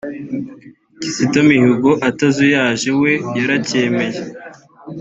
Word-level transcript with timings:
Kizito 1.01 1.39
Mihigo 1.47 1.91
atazuyaje 2.09 2.89
we 3.01 3.13
yaracyemeye 3.37 4.19